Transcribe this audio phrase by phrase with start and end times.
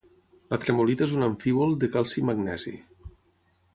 [0.53, 2.75] La tremolita és un amfíbol de calci i magnesi.